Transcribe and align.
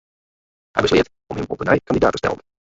Hy 0.77 0.81
besleat 0.85 1.09
om 1.35 1.39
him 1.41 1.45
op 1.57 1.61
'e 1.61 1.69
nij 1.69 1.79
kandidaat 1.89 2.11
te 2.17 2.21
stellen. 2.21 2.43